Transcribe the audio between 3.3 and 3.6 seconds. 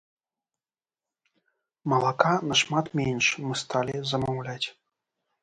мы